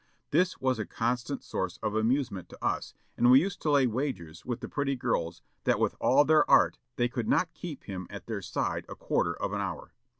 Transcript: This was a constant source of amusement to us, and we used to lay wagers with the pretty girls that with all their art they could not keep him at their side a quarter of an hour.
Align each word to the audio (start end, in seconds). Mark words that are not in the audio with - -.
This 0.31 0.57
was 0.59 0.79
a 0.79 0.85
constant 0.87 1.43
source 1.43 1.77
of 1.83 1.93
amusement 1.93 2.49
to 2.49 2.65
us, 2.65 2.95
and 3.15 3.29
we 3.29 3.39
used 3.39 3.61
to 3.61 3.69
lay 3.69 3.85
wagers 3.85 4.43
with 4.43 4.59
the 4.59 4.67
pretty 4.67 4.95
girls 4.95 5.43
that 5.65 5.79
with 5.79 5.93
all 5.99 6.25
their 6.25 6.49
art 6.49 6.79
they 6.95 7.07
could 7.07 7.27
not 7.27 7.53
keep 7.53 7.83
him 7.83 8.07
at 8.09 8.25
their 8.25 8.41
side 8.41 8.87
a 8.89 8.95
quarter 8.95 9.35
of 9.39 9.53
an 9.53 9.61
hour. 9.61 9.93